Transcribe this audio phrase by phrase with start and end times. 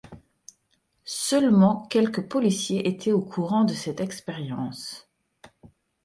[1.05, 5.07] Seulement, quelques policiers étaient au courant de cette expérience.